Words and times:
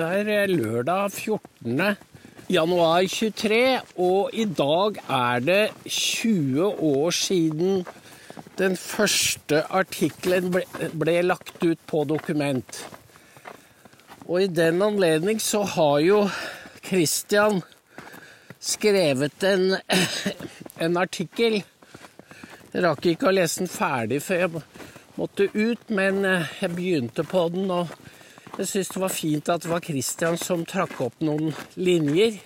Det 0.00 0.32
er 0.32 0.48
lørdag 0.48 1.10
14. 1.12 1.80
januar 2.48 3.04
23, 3.04 3.80
og 4.00 4.30
i 4.32 4.46
dag 4.48 4.96
er 5.12 5.42
det 5.44 5.64
20 5.84 6.64
år 6.64 7.10
siden 7.12 7.82
den 8.56 8.78
første 8.80 9.60
artikkelen 9.68 10.48
ble, 10.54 10.64
ble 10.96 11.18
lagt 11.26 11.60
ut 11.60 11.84
på 11.92 12.06
dokument. 12.08 12.80
Og 14.24 14.46
i 14.46 14.48
den 14.48 14.80
anledning 14.88 15.36
så 15.36 15.66
har 15.68 16.00
jo 16.06 16.24
Christian 16.80 17.60
skrevet 18.56 19.44
en, 19.52 19.74
en 20.88 20.96
artikkel. 20.96 21.60
Jeg 22.72 22.88
rakk 22.88 23.12
ikke 23.12 23.28
å 23.28 23.36
lese 23.36 23.66
den 23.66 23.74
ferdig 23.76 24.24
før 24.24 24.46
jeg 24.46 24.68
måtte 25.20 25.52
ut, 25.52 25.90
men 25.92 26.24
jeg 26.24 26.72
begynte 26.72 27.28
på 27.28 27.50
den. 27.52 27.68
og 27.68 27.99
jeg 28.60 28.68
syns 28.68 28.90
det 28.92 29.00
var 29.00 29.12
fint 29.14 29.48
at 29.48 29.62
det 29.64 29.70
var 29.70 29.80
Christian 29.80 30.36
som 30.36 30.66
trakk 30.68 30.98
opp 31.00 31.22
noen 31.24 31.54
linjer. 31.80 32.36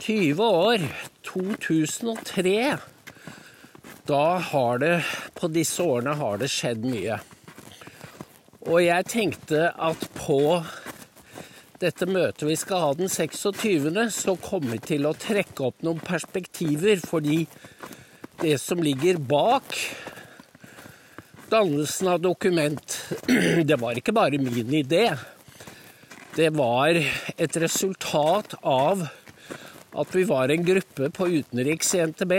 20 0.00 0.40
år. 0.40 0.84
2003. 1.26 2.54
Da 4.08 4.24
har 4.38 4.78
det 4.80 4.94
På 5.36 5.50
disse 5.52 5.84
årene 5.84 6.14
har 6.16 6.40
det 6.40 6.48
skjedd 6.48 6.86
mye. 6.88 7.18
Og 8.64 8.80
jeg 8.86 9.08
tenkte 9.12 9.68
at 9.68 10.08
på 10.16 10.40
dette 11.82 12.08
møtet 12.08 12.46
vi 12.48 12.56
skal 12.56 12.80
ha 12.86 12.90
den 12.96 13.12
26., 13.12 13.92
så 14.16 14.32
kommer 14.40 14.78
vi 14.78 14.80
til 14.94 15.04
å 15.04 15.12
trekke 15.12 15.68
opp 15.68 15.84
noen 15.84 16.00
perspektiver, 16.00 17.02
fordi 17.04 17.42
det 18.40 18.56
som 18.62 18.80
ligger 18.80 19.20
bak 19.20 19.76
dannelsen 21.50 22.08
av 22.08 22.20
dokument, 22.20 22.98
det 23.68 23.78
var 23.80 23.98
ikke 23.98 24.14
bare 24.16 24.40
min 24.40 24.74
idé. 24.74 25.08
Det 26.36 26.50
var 26.52 26.98
et 26.98 27.56
resultat 27.62 28.58
av 28.62 29.06
at 29.96 30.12
vi 30.12 30.26
var 30.28 30.52
en 30.52 30.66
gruppe 30.66 31.08
på 31.14 31.28
utenriks 31.38 31.94
i 31.96 32.02
NTB 32.10 32.34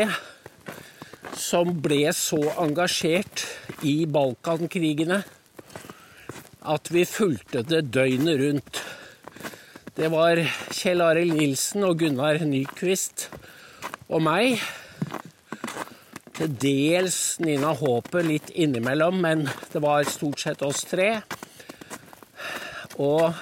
som 1.38 1.72
ble 1.81 2.03
så 2.13 2.39
engasjert 2.61 3.45
i 3.85 4.03
Balkankrigene 4.09 5.23
at 6.67 6.91
vi 6.91 7.05
fulgte 7.08 7.63
det 7.66 7.85
døgnet 7.95 8.41
rundt. 8.41 8.81
Det 9.97 10.09
var 10.13 10.41
Kjell 10.75 11.02
Arild 11.02 11.38
Nilsen 11.39 11.85
og 11.88 12.02
Gunnar 12.02 12.41
Nyquist 12.45 13.30
og 14.11 14.22
meg. 14.28 14.59
Til 16.38 16.52
dels 16.61 17.16
Nina 17.41 17.71
Håpet 17.73 18.27
litt 18.27 18.49
innimellom, 18.53 19.16
men 19.23 19.47
det 19.71 19.80
var 19.81 20.05
stort 20.05 20.44
sett 20.44 20.61
oss 20.61 20.83
tre. 20.85 21.23
Og 23.02 23.33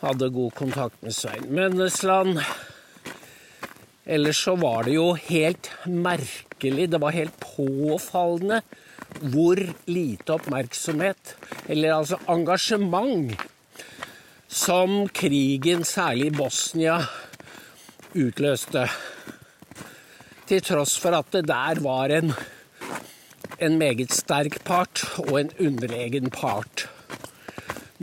hadde 0.00 0.30
god 0.32 0.54
kontakt 0.56 1.04
med 1.04 1.12
Svein 1.12 1.50
Mønnesland. 1.52 2.40
Ellers 4.08 4.40
så 4.40 4.56
var 4.56 4.88
det 4.88 4.96
jo 4.96 5.10
helt 5.28 5.68
merkelig, 5.84 6.88
det 6.88 7.00
var 7.04 7.16
helt 7.16 7.36
påfallende 7.44 8.62
hvor 9.20 9.60
lite 9.84 10.38
oppmerksomhet, 10.38 11.36
eller 11.68 12.00
altså 12.00 12.18
engasjement, 12.24 13.36
som 14.48 15.04
krigen, 15.12 15.84
særlig 15.84 16.32
i 16.32 16.38
Bosnia, 16.40 17.02
utløste. 18.16 18.88
Til 20.44 20.60
tross 20.60 20.98
for 21.00 21.16
at 21.16 21.30
det 21.32 21.46
der 21.48 21.80
var 21.80 22.12
en, 22.12 22.34
en 23.64 23.78
meget 23.80 24.12
sterk 24.12 24.58
part 24.64 25.04
og 25.22 25.38
en 25.40 25.50
underlegen 25.60 26.28
part. 26.30 26.84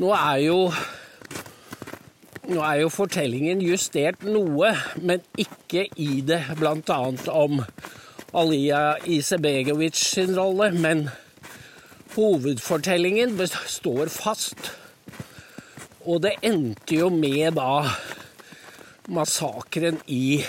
Nå 0.01 0.09
er 0.15 0.41
jo 0.47 0.57
nå 2.49 2.63
er 2.65 2.81
jo 2.81 2.89
fortellingen 2.89 3.61
justert 3.61 4.25
noe, 4.25 4.71
men 4.97 5.21
ikke 5.39 5.85
i 6.01 6.23
det 6.25 6.41
bl.a. 6.57 6.97
om 7.29 7.61
Alija 8.33 8.95
Isebegovic 9.05 10.01
sin 10.01 10.33
rolle. 10.35 10.71
Men 10.73 11.09
hovedfortellingen 12.15 13.37
består 13.37 14.09
fast. 14.09 14.73
Og 16.09 16.23
det 16.25 16.39
endte 16.41 16.97
jo 16.97 17.11
med 17.13 17.59
da 17.59 17.85
massakren 19.11 20.01
i 20.09 20.41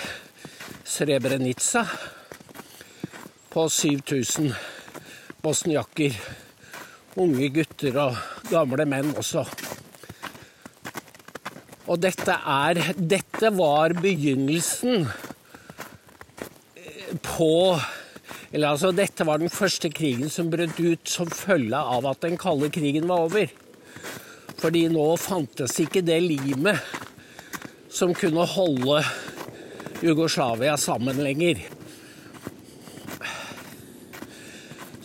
Srebrenica 0.83 1.85
på 3.49 3.69
7000 3.69 4.53
bosniakker. 5.41 6.17
Unge 7.15 7.47
gutter 7.55 7.99
og 8.01 8.17
gamle 8.49 8.85
menn 8.89 9.13
også. 9.15 9.45
Og 11.87 11.99
dette 12.03 12.35
er 12.35 12.79
Dette 12.97 13.51
var 13.55 13.95
begynnelsen 13.95 15.07
på 17.23 17.79
Eller 18.51 18.69
altså, 18.69 18.91
dette 18.91 19.25
var 19.25 19.39
den 19.41 19.49
første 19.49 19.89
krigen 19.89 20.29
som 20.29 20.51
brøt 20.51 20.77
ut 20.79 21.09
som 21.09 21.31
følge 21.31 21.79
av 21.79 22.05
at 22.11 22.21
den 22.21 22.37
kalde 22.37 22.69
krigen 22.69 23.07
var 23.09 23.25
over. 23.25 23.47
Fordi 24.59 24.85
nå 24.93 25.07
fantes 25.17 25.79
ikke 25.81 26.03
det 26.05 26.19
limet 26.21 26.77
som 27.89 28.13
kunne 28.13 28.45
holde 28.51 29.01
Jugoslavia 30.03 30.75
sammen 30.77 31.21
lenger. 31.23 31.61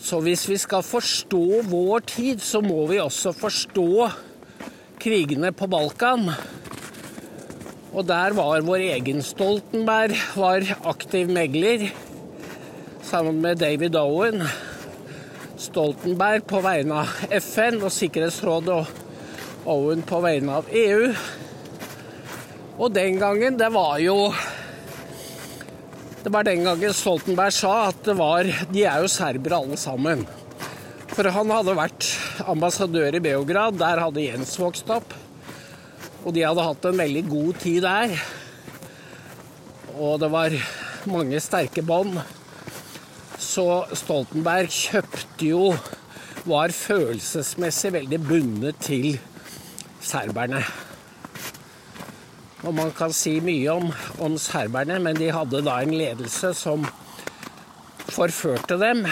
Så 0.03 0.19
hvis 0.25 0.47
vi 0.49 0.57
skal 0.59 0.83
forstå 0.83 1.63
vår 1.69 2.07
tid, 2.09 2.41
så 2.43 2.63
må 2.65 2.87
vi 2.89 2.99
også 2.99 3.35
forstå 3.37 4.09
krigene 4.99 5.53
på 5.55 5.69
Balkan. 5.71 6.31
Og 7.93 8.07
der 8.09 8.35
var 8.37 8.65
vår 8.65 8.87
egen 8.89 9.23
Stoltenberg 9.23 10.17
var 10.37 10.65
aktiv 10.89 11.31
megler 11.31 11.91
sammen 13.05 13.43
med 13.45 13.61
David 13.63 13.97
Owen. 14.01 14.43
Stoltenberg 15.59 16.45
på 16.49 16.61
vegne 16.65 17.05
av 17.05 17.37
FN 17.39 17.79
og 17.83 17.93
Sikkerhetsrådet 17.95 18.75
og 18.75 19.69
Owen 19.69 20.03
på 20.09 20.21
vegne 20.25 20.59
av 20.61 20.69
EU. 20.73 21.13
Og 22.79 22.95
den 22.95 23.19
gangen, 23.21 23.59
det 23.61 23.69
var 23.75 23.99
jo 24.01 24.31
Det 26.29 26.35
var 26.35 26.45
den 26.45 26.61
gangen 26.61 26.93
Stoltenberg 26.93 27.55
sa 27.57 27.71
at 27.89 28.09
var 28.13 28.45
De 28.69 28.83
er 28.85 29.01
jo 29.01 29.09
serbere 29.09 29.57
alle 29.63 29.79
sammen. 29.81 30.27
For 31.09 31.25
han 31.33 31.49
hadde 31.49 31.73
vært 31.79 32.05
ambassadør 32.53 33.15
i 33.17 33.23
Beograd. 33.25 33.79
Der 33.81 34.03
hadde 34.03 34.27
Jens 34.27 34.51
vokst 34.61 34.91
opp. 34.93 35.15
Og 36.29 36.35
de 36.37 36.43
hadde 36.45 36.67
hatt 36.67 36.85
en 36.85 37.01
veldig 37.01 37.23
god 37.31 37.63
tid 37.63 37.87
der. 37.87 38.13
Og 39.97 40.21
det 40.21 40.29
var 40.35 40.57
mange 41.09 41.41
sterke 41.41 41.81
bånd. 41.81 42.19
Så 43.41 43.65
Stoltenberg 43.97 44.69
kjøpte 44.69 45.49
jo 45.49 45.71
Var 46.45 46.77
følelsesmessig 46.77 47.95
veldig 47.97 48.21
bundet 48.29 48.85
til 48.85 49.15
serberne. 50.05 50.61
Og 52.69 52.75
man 52.77 52.91
kan 52.93 53.13
si 53.17 53.39
mye 53.41 53.73
om, 53.73 53.87
om 54.21 54.35
serberne, 54.37 54.99
men 55.01 55.17
de 55.17 55.31
hadde 55.33 55.63
da 55.65 55.79
en 55.81 55.95
ledelse 55.97 56.51
som 56.53 56.83
forførte 58.13 58.77
dem 58.77 59.07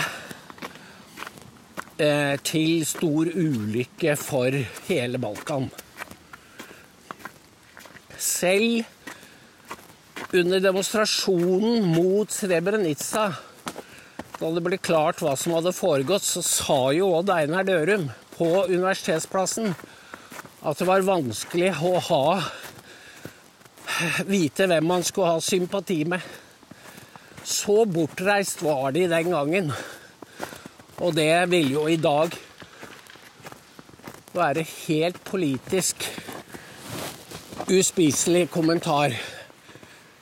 eh, 1.96 2.36
til 2.44 2.84
stor 2.84 3.30
ulykke 3.32 4.16
for 4.20 4.52
hele 4.90 5.18
Balkan. 5.22 5.70
Selv 8.20 8.84
under 10.36 10.60
demonstrasjonen 10.60 11.88
mot 11.94 12.28
Srebrenica, 12.32 13.30
da 14.36 14.52
det 14.52 14.64
ble 14.68 14.76
klart 14.84 15.24
hva 15.24 15.32
som 15.40 15.56
hadde 15.56 15.72
foregått, 15.72 16.28
så 16.28 16.44
sa 16.44 16.80
jo 16.92 17.14
Odd 17.22 17.32
Einar 17.32 17.64
Dørum 17.64 18.10
på 18.36 18.68
Universitetsplassen 18.68 19.72
at 20.66 20.76
det 20.76 20.88
var 20.88 21.08
vanskelig 21.08 21.72
å 21.80 21.96
ha 22.10 22.26
vite 24.26 24.66
hvem 24.68 24.86
man 24.86 25.04
skulle 25.06 25.36
ha 25.36 25.40
sympati 25.40 26.02
med. 26.08 26.20
Så 27.44 27.84
bortreist 27.86 28.62
var 28.62 28.90
de 28.92 29.06
den 29.08 29.30
gangen. 29.30 29.72
Og 30.98 31.14
det 31.14 31.50
vil 31.50 31.72
jo 31.72 31.86
i 31.86 31.96
dag 31.96 32.32
være 34.36 34.64
helt 34.86 35.20
politisk 35.24 36.06
uspiselig 37.70 38.48
kommentar. 38.50 39.14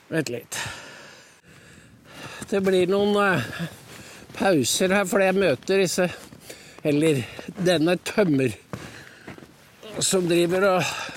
Vent 0.08 0.30
litt. 0.32 0.58
Det 2.50 2.60
blir 2.62 2.90
noen 2.92 3.16
uh, 3.16 3.42
pauser 4.36 4.92
her 4.94 5.08
fordi 5.08 5.30
jeg 5.30 5.38
møter 5.38 5.80
disse 5.80 6.08
Eller 6.84 7.22
denne 7.64 7.94
tømmer 8.04 8.52
som 10.04 10.26
driver 10.28 10.66
og 10.68 11.13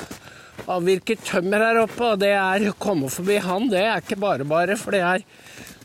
avvirker 0.72 1.20
tømmer 1.24 1.64
her 1.64 1.82
oppe. 1.84 2.14
Og 2.14 2.22
det 2.22 2.34
er 2.36 2.70
å 2.70 2.78
komme 2.80 3.12
forbi 3.14 3.40
han, 3.44 3.70
det 3.72 3.84
er 3.84 4.04
ikke 4.04 4.20
bare 4.22 4.48
bare, 4.48 4.78
for 4.80 4.96
det 4.96 5.04
er 5.06 5.26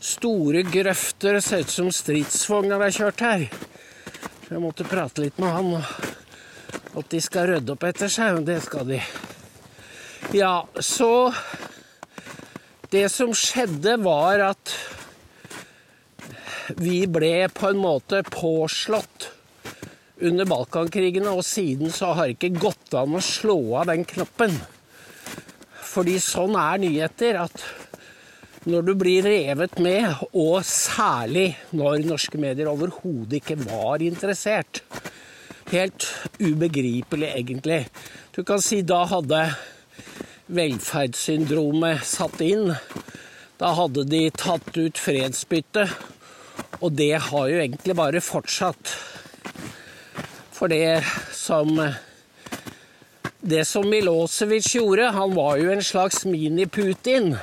store 0.03 0.65
grøfter. 0.67 1.39
Det 1.39 1.45
ser 1.45 1.63
ut 1.63 1.73
som 1.73 1.91
stridsvogner 1.93 2.83
har 2.83 2.95
kjørt 2.95 3.25
her. 3.25 3.45
Jeg 4.49 4.61
måtte 4.61 4.87
prate 4.87 5.23
litt 5.23 5.39
med 5.41 5.53
han. 5.55 5.77
At 6.93 7.09
de 7.09 7.21
skal 7.23 7.47
rydde 7.49 7.73
opp 7.73 7.85
etter 7.87 8.11
seg, 8.11 8.37
og 8.37 8.47
det 8.47 8.59
skal 8.65 8.85
de. 8.91 8.99
Ja, 10.35 10.63
så 10.79 11.33
Det 12.93 13.07
som 13.09 13.31
skjedde, 13.33 13.95
var 14.05 14.37
at 14.51 14.71
vi 16.77 17.07
ble 17.09 17.47
på 17.49 17.71
en 17.71 17.79
måte 17.81 18.19
påslått 18.27 19.31
under 20.21 20.45
Balkankrigene, 20.45 21.33
og 21.33 21.41
siden 21.41 21.89
så 21.89 22.13
har 22.13 22.29
det 22.29 22.37
ikke 22.37 22.61
gått 22.61 22.93
an 22.93 23.17
å 23.17 23.23
slå 23.23 23.57
av 23.81 23.89
den 23.89 24.05
knappen. 24.05 24.53
Fordi 25.93 26.17
sånn 26.21 26.55
er 26.57 26.81
nyheter, 26.81 27.37
at 27.45 27.65
når 28.65 28.85
du 28.87 28.93
blir 28.95 29.25
revet 29.27 29.75
med, 29.83 30.07
og 30.31 30.63
særlig 30.65 31.51
når 31.75 32.05
norske 32.07 32.39
medier 32.39 32.71
overhodet 32.71 33.41
ikke 33.41 33.59
var 33.65 34.03
interessert 34.05 34.81
Helt 35.73 36.05
ubegripelig, 36.37 37.29
egentlig. 37.33 37.85
Du 38.35 38.43
kan 38.45 38.61
si 38.61 38.81
da 38.85 38.99
hadde 39.09 39.39
velferdssyndromet 40.53 42.03
satt 42.05 42.41
inn. 42.45 42.73
Da 43.57 43.71
hadde 43.79 44.03
de 44.11 44.27
tatt 44.35 44.69
ut 44.75 44.99
fredsbytte, 44.99 45.87
og 46.83 46.93
det 46.99 47.13
har 47.29 47.47
jo 47.49 47.61
egentlig 47.63 47.95
bare 47.97 48.21
fortsatt. 48.21 48.91
For 50.53 50.69
det 50.69 51.01
som 51.33 51.79
Det 53.45 53.65
som 53.67 53.89
Milosevic 53.89 54.69
gjorde, 54.75 55.09
han 55.11 55.33
var 55.35 55.57
jo 55.59 55.71
en 55.73 55.83
slags 55.83 56.21
mini-Putin. 56.23 57.33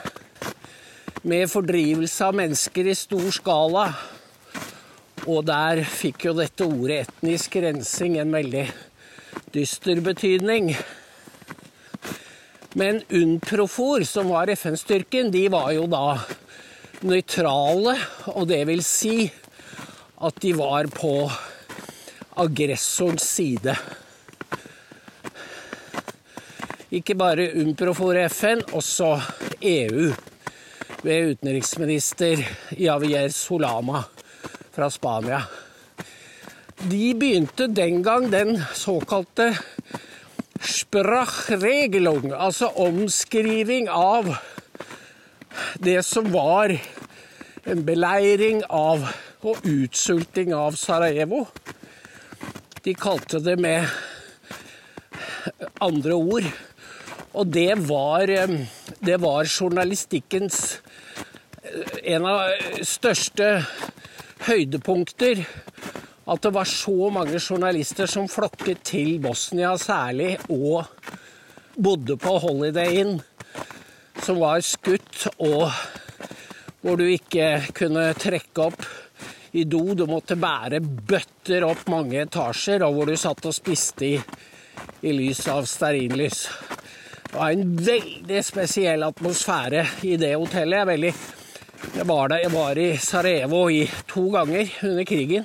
Med 1.29 1.50
fordrivelse 1.52 2.25
av 2.25 2.38
mennesker 2.38 2.88
i 2.88 2.94
stor 2.97 3.26
skala. 3.37 3.82
Og 5.29 5.44
der 5.44 5.82
fikk 5.85 6.25
jo 6.25 6.35
dette 6.38 6.64
ordet 6.64 7.02
etnisk 7.02 7.61
rensing 7.61 8.17
en 8.17 8.32
veldig 8.32 8.64
dyster 9.52 10.00
betydning. 10.00 10.73
Men 12.81 13.05
UNPROFOR, 13.12 14.08
som 14.08 14.32
var 14.32 14.56
FN-styrken, 14.56 15.29
de 15.29 15.50
var 15.53 15.69
jo 15.76 15.85
da 15.85 16.17
nøytrale, 17.05 17.99
og 18.32 18.49
det 18.49 18.64
vil 18.73 18.81
si 18.88 19.26
at 20.17 20.41
de 20.41 20.56
var 20.56 20.88
på 20.96 21.19
aggressorens 22.41 23.35
side. 23.37 23.76
Ikke 26.91 27.15
bare 27.15 27.53
UNPROFOR 27.55 28.17
FN, 28.27 28.65
også 28.75 29.13
EU 29.63 30.09
ved 31.07 31.37
utenriksminister 31.37 32.41
Javier 32.75 33.29
Solama 33.31 34.01
fra 34.75 34.89
Spania. 34.91 35.39
De 36.91 37.13
begynte 37.15 37.69
den 37.71 38.01
gang 38.03 38.27
den 38.33 38.59
såkalte 38.75 39.53
Sprachregelung, 40.59 42.33
altså 42.35 42.73
omskriving 42.83 43.87
av 43.87 44.33
det 45.79 46.01
som 46.03 46.27
var 46.35 46.75
en 47.71 47.85
beleiring 47.87 48.65
av 48.67 49.07
og 49.47 49.63
utsulting 49.63 50.51
av 50.59 50.75
Sarajevo. 50.75 51.45
De 52.83 52.97
kalte 52.99 53.39
det 53.47 53.55
med 53.63 53.87
andre 55.79 56.19
ord. 56.19 56.51
Og 57.31 57.47
det 57.47 57.75
var, 57.87 58.27
det 58.99 59.17
var 59.23 59.47
journalistikkens 59.47 60.81
en 62.03 62.27
av 62.27 62.49
største 62.87 63.50
høydepunkter. 64.49 65.44
At 66.31 66.43
det 66.43 66.53
var 66.55 66.69
så 66.69 67.11
mange 67.15 67.38
journalister 67.38 68.11
som 68.11 68.29
flokket 68.31 68.82
til 68.93 69.19
Bosnia 69.23 69.73
særlig, 69.79 70.37
og 70.50 70.87
bodde 71.75 72.17
på 72.21 72.37
Holiday 72.43 73.00
Inn, 73.03 73.17
som 74.23 74.38
var 74.43 74.62
skutt, 74.67 75.27
og 75.38 75.71
hvor 76.82 76.99
du 77.00 77.06
ikke 77.09 77.73
kunne 77.77 78.11
trekke 78.19 78.67
opp 78.71 78.85
i 79.59 79.65
do. 79.67 79.82
Du 79.94 80.06
måtte 80.11 80.38
bære 80.38 80.82
bøtter 80.82 81.67
opp 81.67 81.87
mange 81.91 82.21
etasjer, 82.23 82.85
og 82.87 82.99
hvor 82.99 83.11
du 83.11 83.19
satt 83.19 83.47
og 83.50 83.56
spiste 83.56 84.06
i, 84.06 84.15
i 85.03 85.17
lys 85.17 85.47
av 85.50 85.67
stearinlys. 85.69 86.44
Det 87.31 87.37
var 87.38 87.50
en 87.50 87.77
veldig 87.77 88.41
spesiell 88.43 89.05
atmosfære 89.06 89.85
i 90.03 90.17
det 90.19 90.32
hotellet. 90.35 90.81
Jeg, 90.81 90.87
veldig, 90.88 91.11
jeg, 91.94 92.06
var, 92.09 92.29
der, 92.32 92.41
jeg 92.43 92.50
var 92.50 92.79
i 92.82 92.87
Sarajevo 92.99 93.61
i 93.71 93.85
to 94.11 94.25
ganger 94.35 94.73
under 94.88 95.05
krigen. 95.06 95.44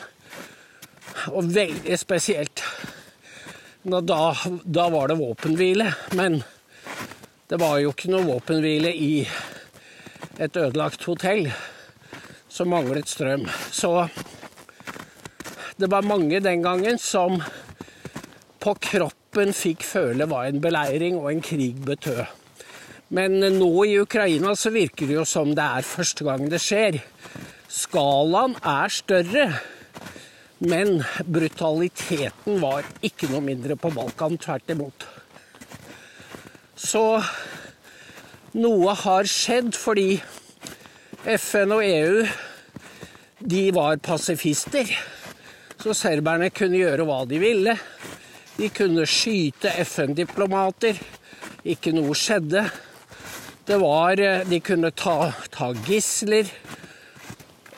Og 1.29 1.51
veldig 1.53 1.99
spesielt. 2.01 2.63
Da, 3.85 3.99
da 4.65 4.85
var 4.89 5.11
det 5.11 5.19
våpenhvile, 5.19 5.91
men 6.17 6.39
det 7.53 7.59
var 7.61 7.77
jo 7.83 7.91
ikke 7.93 8.09
noe 8.15 8.25
våpenhvile 8.31 8.89
i 8.89 9.11
et 10.41 10.57
ødelagt 10.57 11.05
hotell 11.05 11.51
som 12.49 12.73
manglet 12.73 13.13
strøm. 13.13 13.45
Så 13.69 14.07
det 15.77 15.91
var 15.93 16.09
mange 16.09 16.41
den 16.41 16.65
gangen 16.65 16.97
som 16.97 17.37
på 18.57 18.73
kroppen 18.89 19.24
fikk 19.35 19.83
føle 19.83 20.27
hva 20.31 20.45
en 20.47 20.61
beleiring 20.63 21.17
og 21.19 21.31
en 21.31 21.41
krig 21.43 21.81
betød. 21.85 22.23
Men 23.15 23.37
nå 23.59 23.71
i 23.85 23.97
Ukraina 24.01 24.55
så 24.57 24.71
virker 24.73 25.05
det 25.07 25.17
jo 25.19 25.25
som 25.27 25.51
det 25.55 25.63
er 25.63 25.85
første 25.85 26.25
gang 26.25 26.47
det 26.49 26.61
skjer. 26.63 26.97
Skalaen 27.69 28.55
er 28.63 28.93
større, 28.93 29.45
men 30.63 31.03
brutaliteten 31.27 32.61
var 32.63 32.87
ikke 33.03 33.29
noe 33.33 33.43
mindre 33.45 33.75
på 33.77 33.91
Balkan. 33.93 34.39
Tvert 34.41 34.71
imot. 34.73 35.05
Så 36.75 37.05
noe 38.55 38.95
har 39.03 39.27
skjedd 39.29 39.75
fordi 39.75 40.15
FN 41.35 41.75
og 41.75 41.83
EU 41.85 42.25
de 43.45 43.63
var 43.75 43.99
pasifister. 44.01 44.89
Så 45.81 45.93
serberne 45.93 46.49
kunne 46.55 46.79
gjøre 46.79 47.05
hva 47.05 47.23
de 47.29 47.37
ville. 47.41 47.75
De 48.57 48.69
kunne 48.69 49.05
skyte 49.09 49.71
FN-diplomater. 49.83 50.99
Ikke 51.67 51.93
noe 51.95 52.15
skjedde. 52.15 52.65
Det 53.65 53.77
var 53.81 54.15
De 54.49 54.59
kunne 54.63 54.91
ta, 54.91 55.33
ta 55.51 55.71
gisler. 55.87 56.49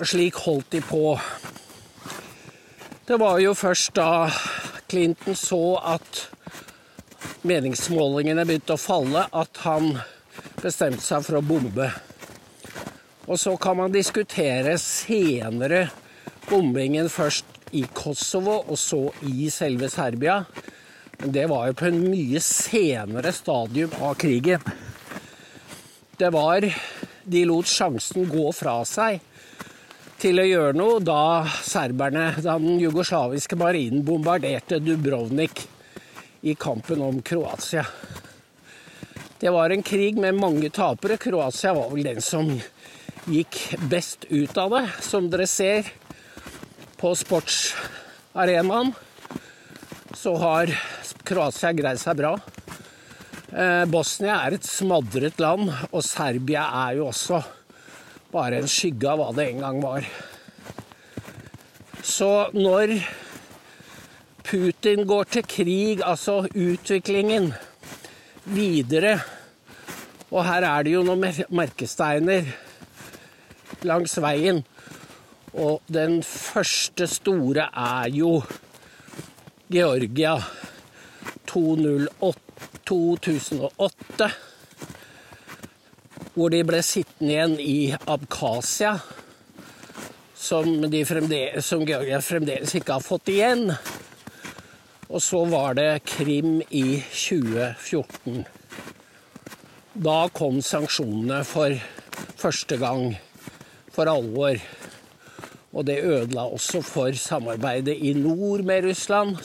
Slik 0.02 0.36
holdt 0.46 0.72
de 0.72 0.82
på. 0.82 1.20
Det 3.08 3.18
var 3.18 3.40
jo 3.40 3.54
først 3.56 3.96
da 3.96 4.28
Clinton 4.88 5.36
så 5.36 5.80
at 5.96 6.28
meningsmålingene 7.48 8.44
begynte 8.46 8.76
å 8.76 8.82
falle, 8.82 9.24
at 9.32 9.64
han 9.64 9.96
bestemte 10.62 11.04
seg 11.04 11.24
for 11.24 11.40
å 11.40 11.46
bombe 11.46 11.88
og 13.28 13.40
så 13.40 13.58
kan 13.60 13.76
man 13.78 13.92
diskutere 13.92 14.78
senere 14.80 15.88
bombingen 16.50 17.10
først 17.12 17.46
i 17.76 17.84
Kosovo 17.94 18.62
og 18.64 18.78
så 18.80 19.02
i 19.28 19.50
selve 19.54 19.90
Serbia. 19.92 20.42
Men 21.20 21.34
det 21.34 21.48
var 21.50 21.68
jo 21.68 21.78
på 21.80 21.88
en 21.90 22.04
mye 22.06 22.42
senere 22.44 23.34
stadium 23.36 23.96
av 24.02 24.16
krigen. 24.22 24.64
Det 26.18 26.30
var 26.34 26.66
De 27.28 27.42
lot 27.44 27.68
sjansen 27.68 28.30
gå 28.32 28.46
fra 28.56 28.78
seg 28.88 29.20
til 30.18 30.40
å 30.40 30.46
gjøre 30.48 30.78
noe 30.80 31.02
da 31.04 31.44
serberne, 31.46 32.30
da 32.40 32.56
den 32.58 32.80
jugoslaviske 32.80 33.58
marinen 33.60 34.06
bombarderte 34.08 34.80
Dubrovnik 34.80 35.66
i 36.48 36.56
kampen 36.56 37.04
om 37.04 37.20
Kroatia. 37.22 37.84
Det 39.38 39.52
var 39.54 39.70
en 39.70 39.84
krig 39.86 40.18
med 40.18 40.40
mange 40.40 40.72
tapere. 40.74 41.20
Kroatia 41.22 41.76
var 41.78 41.92
vel 41.92 42.08
den 42.08 42.24
som 42.24 42.50
gikk 43.28 43.60
best 43.92 44.26
ut 44.32 44.58
av 44.58 44.74
det, 44.78 44.86
som 45.04 45.28
dere 45.30 45.46
ser 45.52 45.92
på 46.98 47.14
sportsarenaen. 47.16 48.94
Så 50.18 50.34
har 50.42 50.72
Kroatia 51.28 51.74
greid 51.78 52.00
seg 52.02 52.18
bra. 52.20 52.34
Eh, 53.48 53.84
Bosnia 53.88 54.42
er 54.46 54.58
et 54.58 54.66
smadret 54.68 55.40
land, 55.40 55.70
og 55.92 56.04
Serbia 56.04 56.66
er 56.88 56.98
jo 57.00 57.08
også 57.12 57.42
bare 58.34 58.60
en 58.60 58.70
skygge 58.70 59.08
av 59.08 59.22
hva 59.22 59.30
det 59.36 59.48
en 59.52 59.64
gang 59.64 59.80
var. 59.84 60.08
Så 62.04 62.50
når 62.56 62.98
Putin 64.48 65.04
går 65.08 65.32
til 65.32 65.48
krig, 65.48 66.04
altså 66.04 66.46
utviklingen 66.56 67.50
videre 68.48 69.18
Og 70.32 70.44
her 70.44 70.64
er 70.64 70.84
det 70.84 70.94
jo 70.94 71.02
noen 71.08 71.24
merkesteiner 71.56 72.48
langs 73.88 74.16
veien. 74.24 74.60
Og 75.54 75.82
den 75.88 76.24
første 76.24 77.08
store 77.08 77.70
er 77.72 78.10
jo 78.12 78.44
Georgia 79.72 80.36
2008. 81.48 84.32
Hvor 86.38 86.54
de 86.54 86.60
ble 86.68 86.82
sittende 86.86 87.34
igjen 87.34 87.56
i 87.64 87.96
Abkhasia, 87.96 88.98
som, 90.38 90.68
som 91.66 91.86
Georgia 91.88 92.20
fremdeles 92.22 92.76
ikke 92.78 93.00
har 93.00 93.04
fått 93.04 93.32
igjen. 93.34 93.72
Og 95.08 95.24
så 95.24 95.46
var 95.48 95.74
det 95.80 96.04
Krim 96.06 96.62
i 96.70 97.02
2014. 97.10 98.46
Da 99.98 100.28
kom 100.30 100.62
sanksjonene 100.62 101.42
for 101.48 101.74
første 102.38 102.78
gang 102.78 103.16
for 103.96 104.06
alvor. 104.12 104.60
Og 105.76 105.86
det 105.88 106.00
ødela 106.04 106.48
også 106.48 106.82
for 106.86 107.12
samarbeidet 107.20 107.98
i 108.00 108.14
nord 108.16 108.64
med 108.66 108.88
Russland, 108.88 109.36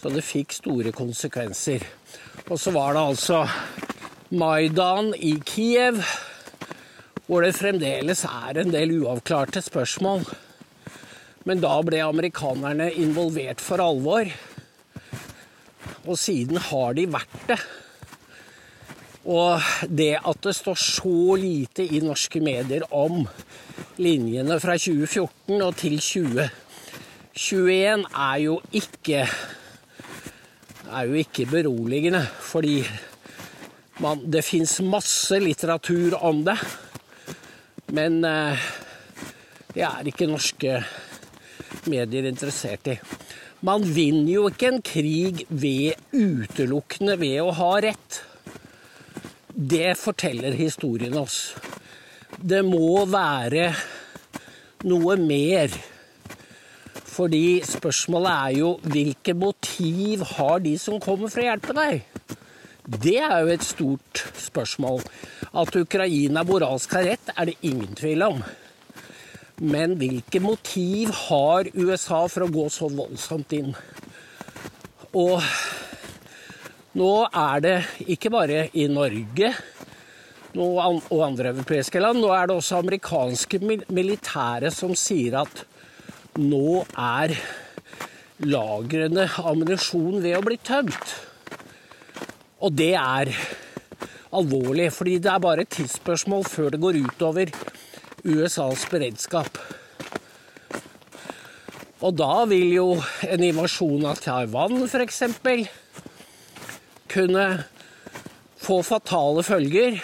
så 0.00 0.12
det 0.12 0.24
fikk 0.26 0.52
store 0.52 0.92
konsekvenser. 0.92 1.84
Og 2.50 2.58
så 2.60 2.72
var 2.74 2.92
det 2.92 3.04
altså 3.08 3.44
Maidan 4.34 5.14
i 5.16 5.38
Kiev, 5.46 6.02
hvor 7.26 7.44
det 7.44 7.56
fremdeles 7.56 8.24
er 8.28 8.60
en 8.60 8.72
del 8.74 8.98
uavklarte 8.98 9.62
spørsmål. 9.64 10.26
Men 11.48 11.60
da 11.60 11.78
ble 11.84 12.02
amerikanerne 12.04 12.90
involvert 13.00 13.60
for 13.64 13.80
alvor. 13.80 14.28
Og 16.04 16.18
siden 16.20 16.60
har 16.60 16.96
de 16.96 17.08
vært 17.08 17.40
det. 17.48 17.58
Og 19.24 19.60
det 19.88 20.12
at 20.20 20.40
det 20.44 20.52
står 20.56 20.80
så 20.80 21.36
lite 21.40 21.84
i 21.84 22.02
norske 22.04 22.40
medier 22.44 22.84
om 22.92 23.22
linjene 24.00 24.58
fra 24.62 24.76
2014 24.78 25.62
og 25.62 25.76
til 25.78 25.98
2021, 26.02 28.06
er 28.14 28.38
jo 28.42 28.60
ikke 28.72 29.26
er 30.94 31.08
jo 31.08 31.18
ikke 31.18 31.46
beroligende, 31.50 32.22
fordi 32.22 32.78
man, 34.02 34.22
det 34.30 34.44
fins 34.46 34.78
masse 34.84 35.38
litteratur 35.42 36.16
om 36.22 36.42
det. 36.46 36.56
Men 37.94 38.20
eh, 38.26 38.66
det 39.74 39.84
er 39.86 40.10
ikke 40.10 40.30
norske 40.30 40.78
medier 41.90 42.28
interessert 42.30 42.92
i. 42.92 42.98
Man 43.64 43.86
vinner 43.96 44.32
jo 44.34 44.48
ikke 44.50 44.70
en 44.70 44.82
krig 44.84 45.44
ved 45.48 45.96
utelukkende 46.12 47.16
ved 47.20 47.40
å 47.42 47.54
ha 47.56 47.70
rett. 47.86 48.20
Det 49.54 49.94
forteller 49.96 50.56
historien 50.58 51.16
oss. 51.16 51.54
Det 52.44 52.58
må 52.60 53.06
være 53.08 53.70
noe 54.84 55.14
mer. 55.16 55.72
Fordi 57.08 57.62
spørsmålet 57.64 58.32
er 58.32 58.56
jo 58.58 58.72
hvilke 58.84 59.32
motiv 59.32 60.26
har 60.34 60.60
de 60.60 60.74
som 60.82 61.00
kommer 61.00 61.32
for 61.32 61.40
å 61.40 61.46
hjelpe 61.46 61.76
deg? 61.78 62.02
Det 62.84 63.16
er 63.16 63.38
jo 63.46 63.54
et 63.54 63.64
stort 63.64 64.24
spørsmål. 64.36 65.00
At 65.56 65.78
Ukraina 65.80 66.42
moralsk 66.44 66.92
har 66.98 67.08
rett, 67.08 67.32
er 67.32 67.48
det 67.48 67.56
ingen 67.64 67.96
tvil 67.96 68.26
om. 68.26 68.42
Men 69.64 69.96
hvilke 69.96 70.42
motiv 70.44 71.14
har 71.30 71.70
USA 71.72 72.26
for 72.28 72.44
å 72.44 72.52
gå 72.52 72.66
så 72.68 72.90
voldsomt 72.92 73.56
inn? 73.56 73.72
Og 75.16 75.40
nå 77.00 77.14
er 77.24 77.64
det 77.64 77.78
ikke 78.04 78.34
bare 78.36 78.66
i 78.76 78.84
Norge 78.92 79.54
og 80.60 81.20
andre 81.26 81.50
europeiske 81.52 82.02
land, 82.02 82.20
nå 82.22 82.30
er 82.34 82.48
det 82.48 82.56
også 82.56 82.80
amerikanske 82.82 83.60
militære 83.88 84.70
som 84.74 84.94
sier 84.98 85.40
at 85.42 85.64
nå 86.38 86.82
er 86.98 87.34
lagrene 88.44 89.28
ammunisjon 89.38 90.20
ved 90.22 90.38
å 90.38 90.42
bli 90.44 90.58
tømt. 90.62 91.14
Og 92.64 92.74
det 92.74 92.94
er 92.98 93.30
alvorlig, 94.34 94.90
fordi 94.94 95.18
det 95.22 95.30
er 95.30 95.42
bare 95.42 95.64
et 95.64 95.74
tidsspørsmål 95.74 96.46
før 96.48 96.74
det 96.74 96.82
går 96.82 97.00
utover 97.04 97.52
USAs 98.24 98.86
beredskap. 98.90 99.58
Og 102.04 102.16
da 102.18 102.44
vil 102.50 102.72
jo 102.74 102.88
en 103.30 103.44
invasjon 103.46 104.04
av 104.08 104.18
Taiwan 104.20 104.82
f.eks. 104.88 105.22
kunne 107.14 107.46
få 108.64 108.82
fatale 108.84 109.44
følger. 109.46 110.00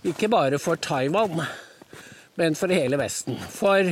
Ikke 0.00 0.30
bare 0.32 0.58
for 0.58 0.80
Taiwan, 0.80 1.42
men 2.40 2.54
for 2.56 2.72
hele 2.72 2.96
Vesten. 2.96 3.36
For 3.52 3.90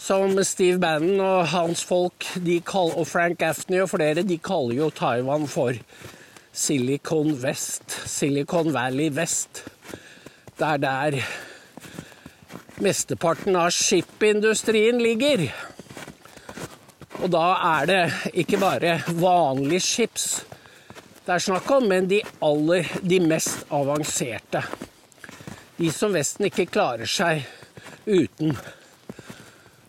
som 0.00 0.38
Steve 0.44 0.78
Bannon 0.80 1.20
og 1.20 1.48
hans 1.52 1.84
folk 1.84 2.24
kaller, 2.64 2.96
og 2.96 3.06
Frank 3.08 3.42
Afney 3.42 3.82
og 3.82 3.90
flere, 3.92 4.24
de 4.24 4.38
kaller 4.38 4.78
jo 4.78 4.88
Taiwan 4.90 5.44
for 5.48 5.76
Silicon 6.52 7.34
West. 7.42 7.84
Silicon 8.08 8.72
Valley 8.72 9.10
Vest. 9.12 9.64
Det 10.56 10.66
er 10.70 10.80
der 10.80 11.18
mesteparten 12.80 13.56
av 13.60 13.70
skipindustrien 13.76 15.02
ligger. 15.04 15.50
Og 17.20 17.28
da 17.32 17.46
er 17.76 17.92
det 17.92 18.02
ikke 18.44 18.60
bare 18.60 18.98
vanlige 19.20 19.84
skips 19.84 20.28
det 21.24 21.32
er 21.32 21.40
snakk 21.40 21.70
om, 21.72 21.86
men 21.88 22.04
de 22.04 22.18
aller 22.44 22.88
de 23.00 23.16
mest 23.24 23.62
avanserte. 23.72 24.60
De 25.76 25.88
som 25.90 26.12
Vesten 26.14 26.46
ikke 26.46 26.68
klarer 26.70 27.08
seg 27.10 27.42
uten. 28.06 28.52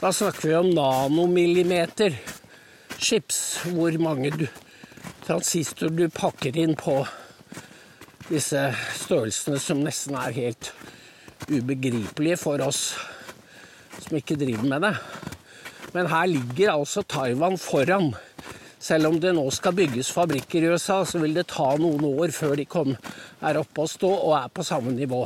Da 0.01 0.09
snakker 0.09 0.47
vi 0.47 0.55
om 0.57 0.69
nanomillimeter 0.73 2.15
chips, 2.97 3.59
hvor 3.69 3.93
mange 4.01 4.31
transistorer 5.27 5.93
du 5.93 6.07
pakker 6.09 6.57
inn 6.57 6.73
på 6.79 7.03
disse 8.31 8.63
størrelsene 8.97 9.59
som 9.61 9.83
nesten 9.85 10.17
er 10.17 10.33
helt 10.33 10.71
ubegripelige 11.51 12.39
for 12.41 12.63
oss 12.65 12.95
som 13.99 14.17
ikke 14.17 14.37
driver 14.41 14.65
med 14.65 14.87
det. 14.87 14.95
Men 15.93 16.09
her 16.09 16.31
ligger 16.31 16.71
altså 16.73 17.03
Taiwan 17.05 17.59
foran. 17.61 18.15
Selv 18.81 19.11
om 19.11 19.19
det 19.21 19.35
nå 19.37 19.45
skal 19.53 19.77
bygges 19.77 20.09
fabrikker 20.13 20.65
i 20.65 20.73
USA, 20.73 21.03
så 21.05 21.21
vil 21.21 21.37
det 21.37 21.45
ta 21.53 21.75
noen 21.77 22.03
år 22.09 22.33
før 22.33 22.57
de 22.57 22.65
er 22.65 23.61
oppe 23.61 23.85
og 23.85 23.93
stå 23.93 24.11
og 24.15 24.33
er 24.39 24.49
på 24.49 24.65
samme 24.65 24.93
nivå. 24.97 25.21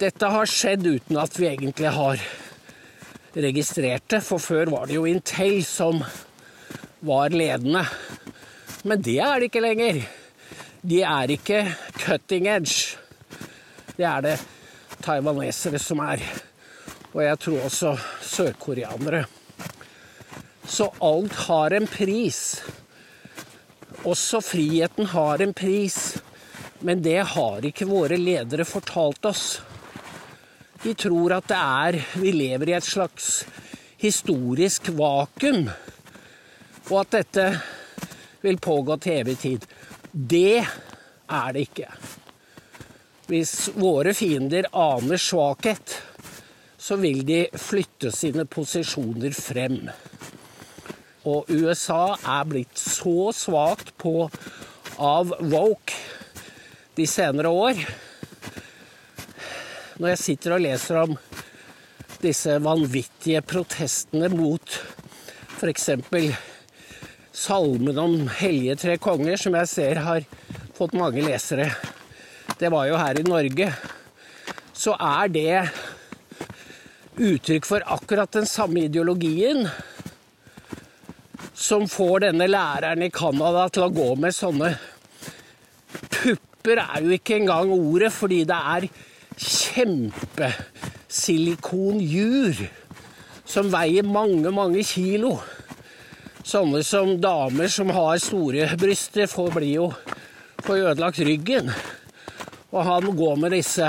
Dette 0.00 0.30
har 0.32 0.48
skjedd 0.48 0.86
uten 0.86 1.18
at 1.20 1.34
vi 1.36 1.44
egentlig 1.50 1.90
har 1.92 2.20
registrert 3.36 4.06
det, 4.08 4.22
for 4.24 4.40
før 4.40 4.70
var 4.72 4.88
det 4.88 4.96
jo 4.96 5.04
Intel 5.04 5.58
som 5.68 6.00
var 7.04 7.34
ledende. 7.36 7.82
Men 8.88 9.04
det 9.04 9.18
er 9.20 9.34
det 9.36 9.50
ikke 9.50 9.60
lenger. 9.60 10.00
De 10.80 11.02
er 11.04 11.34
ikke 11.36 11.60
cutting 12.00 12.48
edge. 12.48 12.96
Det 13.98 14.08
er 14.08 14.24
det 14.24 14.34
taiwanesere 15.04 15.82
som 15.82 16.00
er. 16.06 16.24
Og 17.12 17.20
jeg 17.26 17.44
tror 17.44 17.68
også 17.68 17.94
sørkoreanere. 18.24 19.26
Så 20.64 20.88
alt 21.04 21.36
har 21.44 21.76
en 21.76 21.90
pris. 21.90 22.62
Også 24.08 24.40
friheten 24.40 25.12
har 25.12 25.44
en 25.44 25.52
pris. 25.52 26.22
Men 26.80 27.04
det 27.04 27.18
har 27.36 27.68
ikke 27.68 27.90
våre 27.90 28.16
ledere 28.16 28.64
fortalt 28.64 29.28
oss. 29.28 29.60
De 30.80 30.94
tror 30.96 31.34
at 31.36 31.48
det 31.50 31.58
er 31.58 31.98
Vi 32.22 32.32
lever 32.32 32.70
i 32.70 32.76
et 32.78 32.86
slags 32.86 33.44
historisk 34.00 34.88
vakuum. 34.96 35.68
Og 36.90 36.96
at 37.02 37.12
dette 37.18 37.46
vil 38.40 38.58
pågå 38.58 38.96
til 38.96 39.20
evig 39.20 39.36
tid. 39.38 39.66
Det 40.12 40.60
er 40.60 41.52
det 41.52 41.66
ikke. 41.68 41.90
Hvis 43.30 43.70
våre 43.76 44.14
fiender 44.16 44.66
aner 44.74 45.20
svakhet, 45.20 46.00
så 46.80 46.96
vil 46.98 47.20
de 47.28 47.44
flytte 47.54 48.10
sine 48.14 48.46
posisjoner 48.48 49.36
frem. 49.36 49.82
Og 51.28 51.50
USA 51.52 52.16
er 52.16 52.48
blitt 52.48 52.80
så 52.80 53.30
svakt 53.36 53.92
på 54.00 54.30
av 54.96 55.36
woke 55.52 55.94
de 56.96 57.06
senere 57.06 57.52
år. 57.52 57.84
Når 60.00 60.14
jeg 60.14 60.20
sitter 60.22 60.54
og 60.56 60.62
leser 60.64 60.96
om 60.96 61.10
disse 62.22 62.54
vanvittige 62.64 63.42
protestene 63.44 64.30
mot 64.32 64.76
f.eks. 65.58 65.90
salmen 67.36 68.00
om 68.00 68.14
hellige 68.38 68.78
tre 68.80 68.94
konger, 68.96 69.36
som 69.36 69.58
jeg 69.58 69.68
ser 69.68 70.00
har 70.00 70.24
fått 70.78 70.96
mange 70.96 71.20
lesere 71.26 71.68
det 72.60 72.70
var 72.72 72.88
jo 72.88 72.96
her 72.96 73.20
i 73.20 73.26
Norge, 73.28 73.68
så 74.72 74.96
er 74.96 75.30
det 75.32 75.60
uttrykk 77.20 77.68
for 77.68 77.84
akkurat 77.84 78.32
den 78.36 78.48
samme 78.48 78.86
ideologien 78.88 79.66
som 81.52 81.84
får 81.88 82.24
denne 82.24 82.48
læreren 82.48 83.04
i 83.04 83.12
Canada 83.12 83.68
til 83.68 83.84
å 83.84 83.92
gå 84.00 84.08
med 84.20 84.36
sånne 84.36 84.72
Pupper 86.08 86.80
er 86.86 87.04
jo 87.04 87.16
ikke 87.16 87.36
engang 87.40 87.72
ordet, 87.72 88.12
fordi 88.12 88.42
det 88.48 88.56
er 88.56 88.88
kjempesilikonjur 89.70 92.54
som 93.50 93.70
veier 93.72 94.02
mange, 94.06 94.50
mange 94.54 94.84
kilo. 94.86 95.40
Sånne 96.46 96.82
som 96.86 97.20
damer 97.22 97.68
som 97.70 97.90
har 97.94 98.18
store 98.22 98.76
bryster, 98.80 99.26
får 99.30 99.50
bli 99.54 99.74
jo 99.76 99.92
får 100.64 100.90
ødelagt 100.90 101.22
ryggen. 101.26 101.70
Og 102.70 102.84
han 102.86 103.16
går 103.16 103.36
med 103.36 103.56
disse 103.56 103.88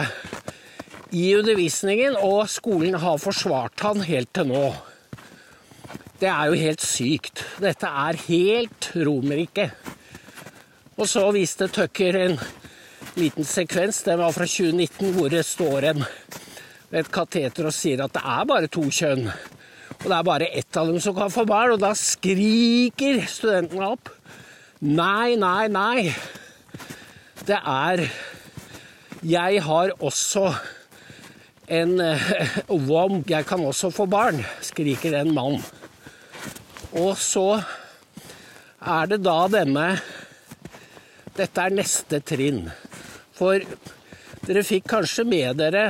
i 1.12 1.34
undervisningen, 1.36 2.16
og 2.18 2.50
skolen 2.50 2.96
har 3.02 3.20
forsvart 3.22 3.84
han 3.86 4.04
helt 4.08 4.32
til 4.34 4.50
nå. 4.52 4.66
Det 6.22 6.30
er 6.30 6.52
jo 6.52 6.62
helt 6.62 6.84
sykt. 6.86 7.44
Dette 7.62 7.88
er 7.88 8.20
helt 8.28 8.92
Romerike. 8.96 9.72
Og 10.98 11.08
så 11.10 11.26
viste 11.34 11.68
Tucker 11.72 12.18
en 12.20 12.38
liten 13.18 13.46
sekvens, 13.48 14.03
den 14.03 14.20
var 14.22 14.32
fra 14.36 14.48
2019, 14.48 15.13
hvor 15.15 15.32
det 15.32 15.44
står 15.48 15.89
en 15.91 16.06
ved 16.91 17.00
et 17.03 17.12
kateter 17.12 17.68
og 17.68 17.75
sier 17.75 18.03
at 18.03 18.13
det 18.15 18.24
er 18.24 18.48
bare 18.48 18.70
to 18.72 18.84
kjønn. 18.91 19.27
Og 20.01 20.08
det 20.08 20.15
er 20.18 20.27
bare 20.27 20.50
ett 20.58 20.77
av 20.77 20.89
dem 20.89 21.00
som 21.03 21.15
kan 21.15 21.32
få 21.32 21.46
barn, 21.48 21.75
og 21.75 21.82
da 21.82 21.91
skriker 21.98 23.22
studentene 23.30 23.91
opp. 23.94 24.12
Nei, 24.82 25.36
nei, 25.39 25.68
nei. 25.70 26.12
Det 27.46 27.58
er 27.58 28.08
Jeg 29.22 29.62
har 29.62 29.91
også 30.01 30.48
en 31.70 32.00
Wom, 32.89 33.22
jeg 33.30 33.46
kan 33.46 33.62
også 33.65 33.91
få 33.94 34.08
barn, 34.10 34.41
skriker 34.62 35.20
en 35.20 35.34
mann. 35.36 35.60
Og 36.98 37.13
så 37.22 37.62
er 38.82 39.12
det 39.12 39.22
da 39.24 39.46
denne 39.53 39.88
Dette 41.38 41.63
er 41.63 41.77
neste 41.77 42.20
trinn. 42.25 42.65
For 43.42 43.58
dere 44.46 44.62
fikk 44.62 44.86
kanskje 44.92 45.24
med 45.26 45.58
dere 45.58 45.88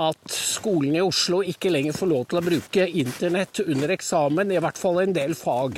at 0.00 0.32
skolen 0.32 0.96
i 0.96 1.02
Oslo 1.04 1.42
ikke 1.44 1.68
lenger 1.68 1.92
får 1.98 2.08
lov 2.08 2.24
til 2.30 2.38
å 2.40 2.46
bruke 2.46 2.86
internett 3.02 3.60
under 3.60 3.92
eksamen, 3.92 4.48
i 4.48 4.56
hvert 4.64 4.80
fall 4.80 5.02
en 5.02 5.12
del 5.12 5.36
fag. 5.36 5.76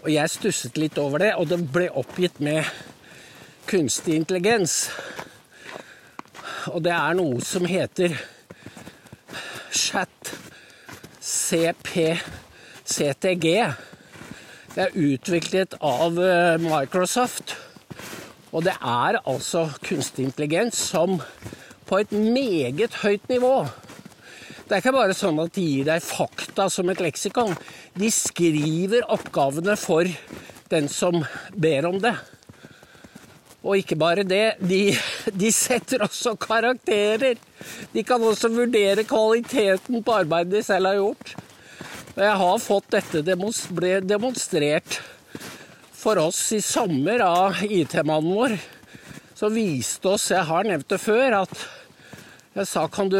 Og 0.00 0.08
jeg 0.08 0.32
stusset 0.32 0.80
litt 0.80 0.96
over 1.04 1.20
det, 1.20 1.34
og 1.36 1.52
det 1.52 1.68
ble 1.68 1.92
oppgitt 2.00 2.40
med 2.40 2.64
kunstig 3.68 4.16
intelligens. 4.22 4.88
Og 6.72 6.80
det 6.88 6.96
er 6.96 7.12
noe 7.20 7.44
som 7.44 7.68
heter 7.68 8.16
chat 9.68 10.32
CPCTG. 11.20 12.24
Det 14.70 14.80
er 14.86 14.96
utviklet 14.96 15.76
av 15.84 16.16
eh, 16.24 16.56
Microsoft. 16.64 17.69
Og 18.50 18.64
det 18.66 18.74
er 18.74 19.20
altså 19.20 19.68
kunstig 19.84 20.26
intelligens 20.26 20.78
som 20.90 21.20
på 21.86 22.00
et 22.00 22.12
meget 22.14 22.94
høyt 23.02 23.28
nivå 23.30 23.54
Det 24.66 24.76
er 24.76 24.82
ikke 24.82 24.94
bare 24.94 25.14
sånn 25.18 25.38
at 25.42 25.54
de 25.54 25.62
gir 25.66 25.86
deg 25.88 26.02
fakta 26.06 26.68
som 26.70 26.90
et 26.92 27.00
leksikon. 27.02 27.56
De 27.98 28.10
skriver 28.14 29.06
oppgavene 29.10 29.74
for 29.78 30.06
den 30.70 30.86
som 30.86 31.24
ber 31.58 31.88
om 31.88 31.98
det. 31.98 32.14
Og 33.60 33.80
ikke 33.82 33.98
bare 33.98 34.22
det, 34.24 34.60
de, 34.62 34.94
de, 35.34 35.50
setter 35.52 36.06
også 36.06 36.36
karakterer. 36.40 37.34
De 37.92 38.04
kan 38.06 38.22
også 38.22 38.52
vurdere 38.54 39.04
kvaliteten 39.04 40.04
på 40.06 40.14
arbeidet 40.22 40.54
de 40.54 40.62
selv 40.64 40.92
har 40.92 41.00
gjort. 41.00 41.34
Og 42.14 42.22
jeg 42.24 42.38
har 42.44 42.62
fått 42.62 42.94
dette 42.94 43.24
demonstrert 43.26 45.00
for 46.00 46.16
oss 46.16 46.38
i 46.56 46.62
sommer 46.64 47.20
av 47.20 47.58
IT-mannen 47.60 48.32
vår, 48.32 48.54
som 49.36 49.52
viste 49.52 50.08
oss 50.08 50.30
Jeg 50.32 50.46
har 50.48 50.64
nevnt 50.64 50.88
det 50.88 50.98
før, 51.00 51.42
at 51.42 51.52
jeg 52.56 52.66
sa 52.66 52.86
kan 52.90 53.10
du 53.12 53.18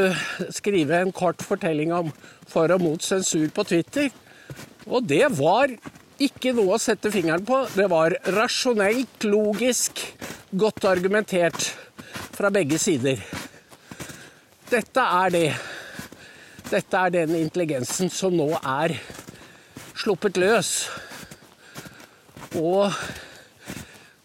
skrive 0.50 0.96
en 0.98 1.12
kort 1.12 1.44
fortelling 1.44 1.92
om 1.92 2.08
for 2.50 2.72
og 2.72 2.80
mot 2.82 3.04
sensur 3.04 3.50
på 3.54 3.64
Twitter? 3.68 4.08
Og 4.88 5.04
det 5.06 5.26
var 5.36 5.70
ikke 6.20 6.54
noe 6.56 6.76
å 6.76 6.80
sette 6.80 7.12
fingeren 7.12 7.44
på. 7.46 7.60
Det 7.76 7.86
var 7.92 8.16
rasjonelt, 8.34 9.28
logisk, 9.28 10.00
godt 10.50 10.88
argumentert 10.88 11.70
fra 12.36 12.50
begge 12.52 12.80
sider. 12.80 13.20
Dette 14.72 15.04
er 15.04 15.36
det. 15.36 15.46
Dette 16.70 17.04
er 17.04 17.14
den 17.20 17.36
intelligensen 17.38 18.10
som 18.12 18.34
nå 18.36 18.50
er 18.56 18.96
sluppet 20.00 20.40
løs. 20.40 20.74
Og 22.58 22.90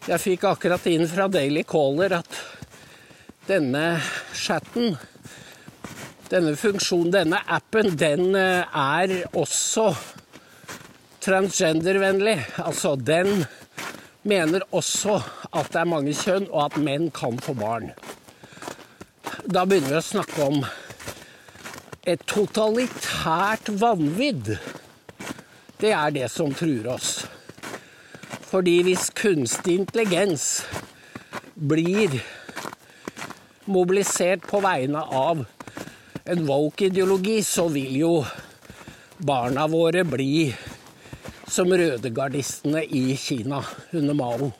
jeg 0.06 0.22
fikk 0.22 0.46
akkurat 0.48 0.86
inn 0.90 1.06
fra 1.06 1.28
Daily 1.30 1.62
Caller 1.66 2.16
at 2.18 2.38
denne 3.46 4.00
chatten, 4.34 4.96
denne 6.30 6.56
funksjonen, 6.58 7.12
denne 7.14 7.38
appen, 7.46 7.92
den 7.94 8.34
eh, 8.34 8.66
er 8.66 9.14
også 9.38 9.92
transgendervennlig. 11.22 12.40
Altså, 12.62 12.96
den 12.96 13.44
mener 14.26 14.66
også 14.74 15.20
at 15.52 15.70
det 15.70 15.80
er 15.82 15.90
mange 15.90 16.14
kjønn, 16.18 16.50
og 16.50 16.64
at 16.66 16.80
menn 16.82 17.12
kan 17.14 17.38
få 17.42 17.54
barn. 17.58 17.92
Da 19.46 19.62
begynner 19.66 19.94
vi 19.94 20.00
å 20.00 20.06
snakke 20.06 20.50
om 20.50 20.60
et 22.06 22.22
totalitært 22.26 23.70
vanvidd. 23.78 24.56
Det 25.78 25.94
er 25.94 26.14
det 26.14 26.30
som 26.32 26.54
truer 26.54 26.94
oss. 26.94 27.25
Fordi 28.46 28.76
hvis 28.86 29.08
kunstig 29.16 29.80
intelligens 29.80 30.62
blir 31.56 32.12
mobilisert 33.66 34.44
på 34.46 34.60
vegne 34.62 35.02
av 35.02 35.42
en 36.26 36.44
woke-ideologi, 36.46 37.40
så 37.42 37.66
vil 37.74 37.96
jo 37.98 38.12
barna 39.18 39.66
våre 39.70 40.04
bli 40.06 40.52
som 41.50 41.70
rødegardistene 41.72 42.84
i 42.84 43.16
Kina 43.18 43.62
under 43.92 44.14
Mao. 44.14 44.52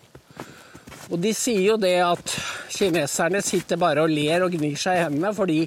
Og 1.07 1.23
de 1.23 1.31
sier 1.37 1.63
jo 1.69 1.77
det 1.79 1.97
at 2.03 2.35
kineserne 2.75 3.43
sitter 3.45 3.79
bare 3.79 4.03
og 4.03 4.11
ler 4.11 4.43
og 4.47 4.55
gnir 4.57 4.75
seg 4.81 4.99
i 4.99 5.05
hendene 5.05 5.31
fordi 5.37 5.61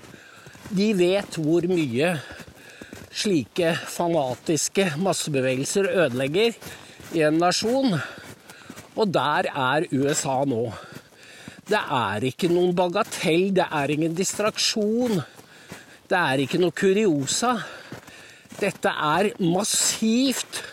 de 0.76 0.92
vet 0.98 1.40
hvor 1.40 1.66
mye 1.72 2.12
slike 3.16 3.72
fanatiske 3.90 4.92
massebevegelser 5.02 5.88
ødelegger 5.96 6.60
i 7.16 7.24
en 7.26 7.40
nasjon. 7.42 7.96
Og 9.00 9.12
der 9.14 9.50
er 9.50 9.88
USA 9.94 10.42
nå. 10.48 10.68
Det 11.70 11.80
er 11.80 12.26
ikke 12.26 12.50
noen 12.50 12.74
bagatell, 12.78 13.52
det 13.54 13.68
er 13.70 13.94
ingen 13.94 14.16
distraksjon. 14.18 15.22
Det 16.10 16.18
er 16.18 16.42
ikke 16.44 16.60
noe 16.62 16.74
kuriosa. 16.74 17.60
Dette 18.60 18.92
er 18.92 19.30
massivt 19.40 20.64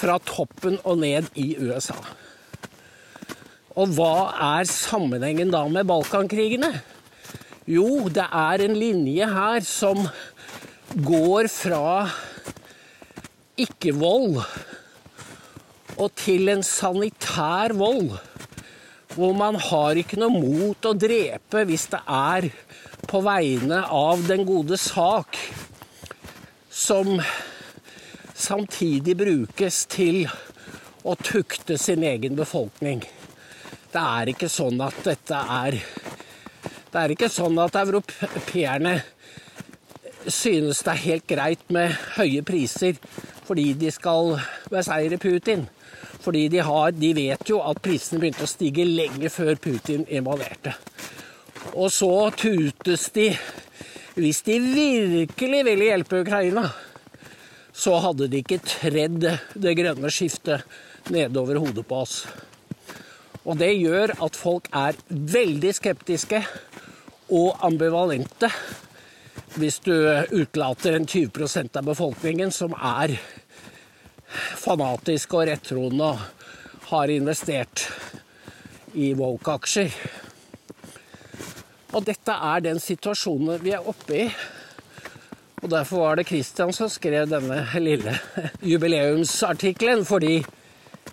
fra 0.00 0.16
toppen 0.24 0.78
og 0.88 1.02
ned 1.02 1.28
i 1.38 1.52
USA. 1.60 1.98
Og 3.76 3.92
hva 3.94 4.32
er 4.56 4.66
sammenhengen 4.68 5.52
da 5.52 5.62
med 5.70 5.86
Balkankrigene? 5.88 6.72
Jo, 7.70 8.08
det 8.10 8.24
er 8.24 8.64
en 8.64 8.74
linje 8.74 9.28
her 9.30 9.60
som 9.68 10.00
går 11.06 11.46
fra 11.52 12.08
ikke-vold 13.60 14.40
og 16.00 16.14
til 16.16 16.48
en 16.48 16.62
sanitær 16.64 17.74
vold. 17.76 18.16
Hvor 19.10 19.34
man 19.36 19.58
har 19.58 19.98
ikke 19.98 20.20
noe 20.20 20.32
mot 20.32 20.86
å 20.86 20.94
drepe 20.94 21.64
hvis 21.66 21.88
det 21.92 22.00
er 22.06 22.46
på 23.10 23.20
vegne 23.26 23.82
av 23.84 24.22
den 24.28 24.44
gode 24.46 24.78
sak 24.78 25.36
som 26.70 27.18
samtidig 28.38 29.16
brukes 29.18 29.82
til 29.90 30.22
å 31.04 31.16
tukte 31.18 31.76
sin 31.80 32.04
egen 32.06 32.36
befolkning. 32.38 33.02
Det 33.90 34.00
er 34.00 34.30
ikke 34.30 34.48
sånn 34.52 34.80
at 34.84 35.02
dette 35.04 35.36
er 35.36 35.80
Det 36.90 36.98
er 36.98 37.12
ikke 37.14 37.28
sånn 37.30 37.58
at 37.62 37.76
europeerne 37.78 38.96
synes 40.26 40.80
det 40.82 40.90
er 40.90 41.04
helt 41.04 41.26
greit 41.30 41.62
med 41.70 41.94
høye 42.16 42.42
priser 42.42 42.98
fordi 43.46 43.72
de 43.78 43.92
skal 43.94 44.36
beseire 44.70 45.18
Putin. 45.18 45.68
Fordi 46.20 46.48
de, 46.52 46.60
har, 46.64 46.92
de 46.92 47.14
vet 47.16 47.48
jo 47.48 47.62
at 47.64 47.80
prisene 47.82 48.20
begynte 48.20 48.44
å 48.44 48.50
stige 48.50 48.84
lenge 48.84 49.30
før 49.32 49.56
Putin 49.60 50.04
invaderte. 50.08 50.74
Og 51.72 51.88
så 51.92 52.12
tutes 52.36 53.08
de 53.16 53.30
hvis 54.20 54.42
de 54.44 54.58
virkelig 54.60 55.64
ville 55.64 55.90
hjelpe 55.92 56.20
Ukraina 56.24 56.68
så 57.80 57.96
hadde 58.04 58.28
de 58.30 58.42
ikke 58.42 58.60
tredd 58.66 59.24
det 59.54 59.74
grønne 59.78 60.10
skiftet 60.12 60.66
nedover 61.12 61.60
hodet 61.62 61.86
på 61.88 62.02
oss. 62.04 62.24
Og 63.46 63.56
det 63.60 63.72
gjør 63.78 64.12
at 64.20 64.36
folk 64.36 64.68
er 64.76 64.98
veldig 65.08 65.72
skeptiske 65.78 66.42
og 67.32 67.62
ambivalente 67.64 68.50
hvis 69.56 69.80
du 69.82 69.94
utelater 70.34 70.94
en 70.94 71.08
20% 71.08 71.78
av 71.80 71.88
befolkningen 71.88 72.52
som 72.54 72.74
er 72.76 73.16
fanatisk 74.60 75.34
og 75.38 75.46
rettroende 75.50 76.14
har 76.90 77.12
investert 77.12 77.86
i 78.98 79.12
woke-aksjer. 79.18 79.94
Og 81.90 82.06
dette 82.06 82.34
er 82.34 82.62
den 82.62 82.78
situasjonen 82.82 83.60
vi 83.62 83.74
er 83.74 83.86
oppe 83.86 84.16
i. 84.16 84.26
Og 85.60 85.68
Derfor 85.70 86.04
var 86.04 86.16
det 86.16 86.28
Christian 86.30 86.72
som 86.72 86.88
skrev 86.88 87.28
denne 87.28 87.64
lille 87.82 88.14
jubileumsartikkelen. 88.64 90.06
Fordi 90.08 90.38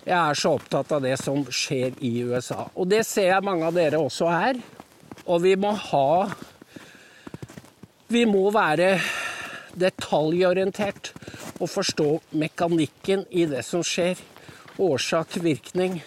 jeg 0.08 0.16
er 0.16 0.38
så 0.38 0.54
opptatt 0.56 0.92
av 0.94 1.02
det 1.04 1.16
som 1.20 1.42
skjer 1.52 1.98
i 2.04 2.14
USA. 2.24 2.68
Og 2.74 2.88
det 2.88 3.04
ser 3.06 3.32
jeg 3.32 3.44
mange 3.44 3.66
av 3.68 3.76
dere 3.76 4.00
også 4.00 4.30
her. 4.32 4.62
Og 5.26 5.42
vi 5.44 5.56
må 5.60 5.74
ha 5.90 6.30
Vi 8.08 8.22
må 8.24 8.46
være 8.48 8.94
detaljorientert 9.76 11.10
og 11.58 11.70
forstå 11.70 12.08
mekanikken 12.38 13.24
i 13.30 13.46
det 13.50 13.64
som 13.66 13.82
skjer. 13.86 14.18
Årsak, 14.78 15.38
virkning. 15.42 15.98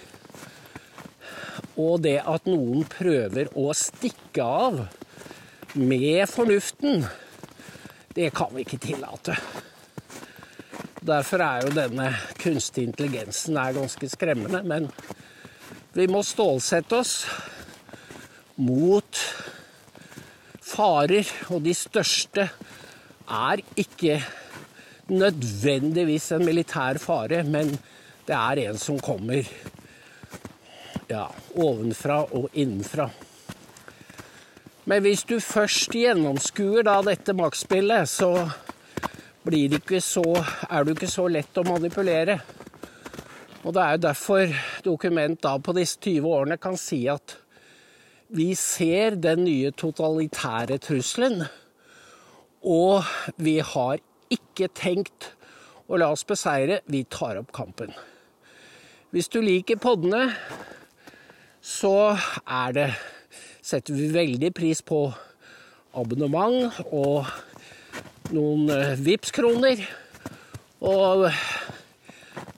Og 1.80 2.02
det 2.04 2.20
at 2.24 2.48
noen 2.48 2.86
prøver 2.88 3.52
å 3.60 3.72
stikke 3.76 4.46
av 4.46 4.82
med 5.76 6.24
fornuften, 6.30 7.06
det 8.16 8.32
kan 8.36 8.52
vi 8.56 8.66
ikke 8.66 8.80
tillate. 8.82 9.38
Derfor 11.02 11.42
er 11.42 11.64
jo 11.66 11.74
denne 11.74 12.12
kunstig 12.38 12.84
intelligensen 12.90 13.58
ganske 13.58 14.10
skremmende. 14.12 14.62
Men 14.68 14.92
vi 15.96 16.06
må 16.12 16.22
stålsette 16.24 17.00
oss 17.02 17.16
mot 18.62 19.24
farer, 20.62 21.26
og 21.50 21.64
de 21.66 21.74
største 21.76 22.46
er 23.32 23.64
ikke 23.80 24.20
nødvendigvis 25.12 26.32
en 26.32 26.46
militær 26.46 27.00
fare, 27.02 27.44
men 27.44 27.74
det 28.28 28.38
er 28.38 28.64
en 28.68 28.80
som 28.80 29.00
kommer 29.04 29.44
ja, 31.12 31.28
ovenfra 31.56 32.24
og 32.32 32.50
innenfra. 32.54 33.10
Men 34.90 35.04
hvis 35.06 35.24
du 35.30 35.38
først 35.44 35.94
gjennomskuer 35.94 36.88
da 36.88 36.98
dette 37.06 37.36
maktspillet, 37.38 38.10
så 38.10 38.32
blir 39.46 39.70
det 39.70 39.82
ikke 39.84 40.02
så, 40.04 40.26
er 40.70 40.84
du 40.86 40.94
ikke 40.96 41.12
så 41.12 41.28
lett 41.30 41.58
å 41.58 41.66
manipulere. 41.68 42.40
Og 43.62 43.76
det 43.76 43.84
er 43.84 43.96
jo 43.96 44.04
derfor 44.08 44.54
Dokument 44.86 45.38
da 45.44 45.58
på 45.62 45.74
disse 45.78 46.00
20 46.02 46.26
årene 46.34 46.58
kan 46.62 46.78
si 46.80 47.04
at 47.12 47.38
vi 48.32 48.54
ser 48.56 49.18
den 49.20 49.44
nye 49.44 49.74
totalitære 49.76 50.80
trusselen, 50.82 51.44
og 52.64 53.04
vi 53.42 53.58
har 53.60 54.00
ikke 54.32 54.72
tenkt 54.78 55.32
å 55.92 56.00
la 56.00 56.12
oss 56.14 56.24
beseire, 56.28 56.82
vi 56.88 57.04
tar 57.04 57.40
opp 57.42 57.52
kampen. 57.56 57.92
Hvis 59.12 59.28
du 59.32 59.42
liker 59.44 59.80
poddene, 59.82 60.30
så 61.62 62.16
er 62.48 62.78
det 62.78 62.88
setter 63.62 63.94
vi 63.94 64.08
veldig 64.12 64.54
pris 64.56 64.82
på 64.82 65.04
abonnement 66.00 66.72
og 66.90 67.28
noen 68.32 68.72
eh, 68.74 68.96
Vipps-kroner. 69.00 69.84
Og 70.82 71.28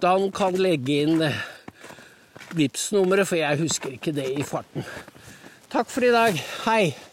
Dan 0.03 0.29
kan 0.35 0.55
legge 0.59 1.01
inn 1.03 1.23
eh, 1.25 1.41
Vipps-nummeret, 2.53 3.27
for 3.27 3.41
jeg 3.41 3.63
husker 3.63 3.97
ikke 3.97 4.13
det 4.15 4.29
i 4.37 4.45
farten. 4.47 4.85
Takk 5.73 5.89
for 5.89 6.05
i 6.05 6.13
dag. 6.13 6.37
Hei. 6.67 7.12